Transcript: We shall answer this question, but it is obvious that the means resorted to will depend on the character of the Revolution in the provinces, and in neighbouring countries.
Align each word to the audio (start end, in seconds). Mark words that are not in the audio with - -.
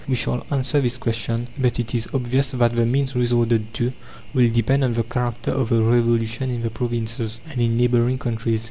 We 0.07 0.15
shall 0.15 0.47
answer 0.49 0.81
this 0.81 0.97
question, 0.97 1.45
but 1.59 1.79
it 1.79 1.93
is 1.93 2.07
obvious 2.11 2.53
that 2.53 2.75
the 2.75 2.87
means 2.87 3.15
resorted 3.15 3.71
to 3.75 3.93
will 4.33 4.49
depend 4.49 4.83
on 4.83 4.93
the 4.93 5.03
character 5.03 5.51
of 5.51 5.69
the 5.69 5.79
Revolution 5.83 6.49
in 6.49 6.63
the 6.63 6.71
provinces, 6.71 7.39
and 7.51 7.61
in 7.61 7.77
neighbouring 7.77 8.17
countries. 8.17 8.59